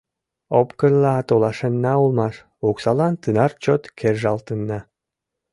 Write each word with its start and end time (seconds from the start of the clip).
Опкынла 0.59 1.15
толашенна 1.29 1.93
улмаш, 2.01 2.35
оксалан 2.69 3.13
тынар 3.21 3.51
чот 3.63 3.83
кержалтынна... 3.97 4.79